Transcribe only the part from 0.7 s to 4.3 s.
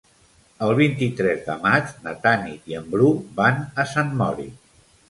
vint-i-tres de maig na Tanit i en Bru van a Sant